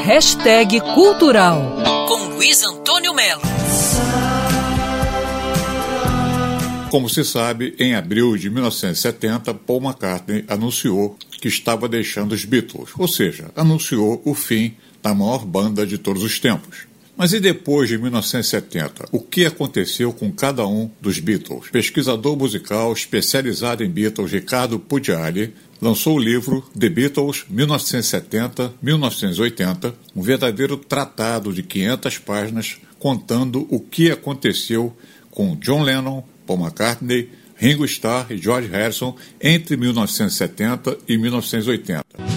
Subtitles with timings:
[0.00, 3.42] Hashtag Cultural com Luiz Antônio Melo.
[6.90, 12.90] Como se sabe, em abril de 1970, Paul McCartney anunciou que estava deixando os Beatles,
[12.96, 16.86] ou seja, anunciou o fim da maior banda de todos os tempos.
[17.18, 19.08] Mas e depois de 1970?
[19.10, 21.68] O que aconteceu com cada um dos Beatles?
[21.68, 25.52] Pesquisador musical especializado em Beatles, Ricardo Pugliari,
[25.82, 34.12] lançou o livro The Beatles 1970-1980, um verdadeiro tratado de 500 páginas contando o que
[34.12, 34.96] aconteceu
[35.32, 42.27] com John Lennon, Paul McCartney, Ringo Starr e George Harrison entre 1970 e 1980.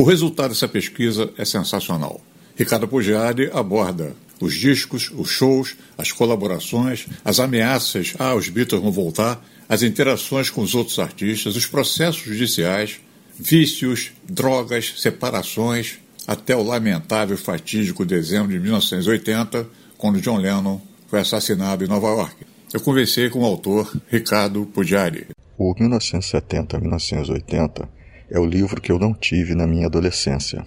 [0.00, 2.22] O resultado dessa pesquisa é sensacional.
[2.56, 8.90] Ricardo Pugiari aborda os discos, os shows, as colaborações, as ameaças ah, os Beatles vão
[8.90, 12.98] voltar, as interações com os outros artistas, os processos judiciais,
[13.38, 21.20] vícios, drogas, separações, até o lamentável e fatídico dezembro de 1980, quando John Lennon foi
[21.20, 22.36] assassinado em Nova York.
[22.72, 25.26] Eu conversei com o autor Ricardo Pugiari.
[25.58, 27.99] O 1970-1980
[28.30, 30.64] é o livro que eu não tive na minha adolescência.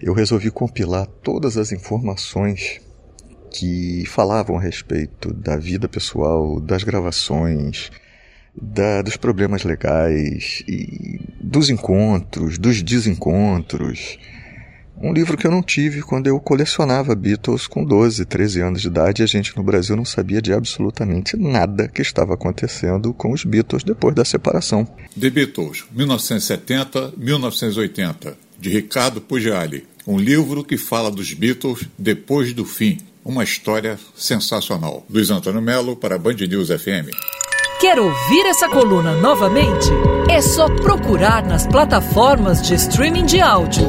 [0.00, 2.80] Eu resolvi compilar todas as informações
[3.50, 7.90] que falavam a respeito da vida pessoal, das gravações,
[8.54, 14.18] da, dos problemas legais, e dos encontros, dos desencontros.
[15.00, 18.88] Um livro que eu não tive quando eu colecionava Beatles com 12, 13 anos de
[18.88, 23.30] idade e a gente no Brasil não sabia de absolutamente nada que estava acontecendo com
[23.32, 24.84] os Beatles depois da separação.
[25.18, 29.86] The Beatles, 1970-1980, de Ricardo Pugliali.
[30.04, 32.98] Um livro que fala dos Beatles depois do fim.
[33.24, 35.06] Uma história sensacional.
[35.08, 37.14] Luiz Antônio Melo para a Band News FM.
[37.80, 39.86] Quer ouvir essa coluna novamente?
[40.28, 43.88] É só procurar nas plataformas de streaming de áudio.